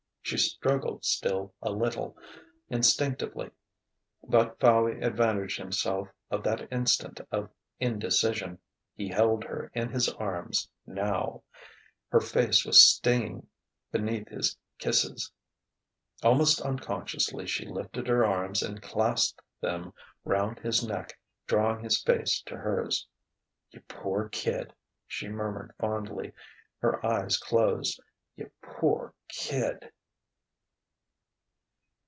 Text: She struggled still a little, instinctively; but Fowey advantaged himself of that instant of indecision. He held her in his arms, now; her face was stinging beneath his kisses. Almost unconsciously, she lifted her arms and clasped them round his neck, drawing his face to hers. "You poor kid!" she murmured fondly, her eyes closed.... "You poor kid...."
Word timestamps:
She 0.23 0.37
struggled 0.37 1.03
still 1.03 1.53
a 1.61 1.71
little, 1.71 2.15
instinctively; 2.69 3.51
but 4.23 4.57
Fowey 4.61 5.01
advantaged 5.01 5.57
himself 5.57 6.07
of 6.29 6.41
that 6.43 6.71
instant 6.71 7.19
of 7.33 7.49
indecision. 7.81 8.59
He 8.95 9.09
held 9.09 9.43
her 9.43 9.69
in 9.73 9.89
his 9.89 10.07
arms, 10.07 10.69
now; 10.85 11.43
her 12.11 12.21
face 12.21 12.63
was 12.65 12.81
stinging 12.81 13.47
beneath 13.91 14.29
his 14.29 14.57
kisses. 14.79 15.29
Almost 16.23 16.61
unconsciously, 16.61 17.45
she 17.45 17.65
lifted 17.67 18.07
her 18.07 18.23
arms 18.25 18.61
and 18.63 18.81
clasped 18.81 19.41
them 19.59 19.93
round 20.23 20.59
his 20.59 20.85
neck, 20.87 21.19
drawing 21.45 21.83
his 21.83 22.01
face 22.01 22.41
to 22.43 22.55
hers. 22.55 23.05
"You 23.71 23.81
poor 23.89 24.29
kid!" 24.29 24.73
she 25.07 25.27
murmured 25.27 25.73
fondly, 25.77 26.31
her 26.79 27.05
eyes 27.05 27.35
closed.... 27.37 27.99
"You 28.37 28.49
poor 28.61 29.13
kid...." 29.27 29.91